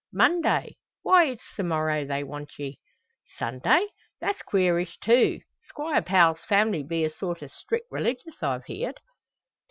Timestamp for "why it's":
1.03-1.55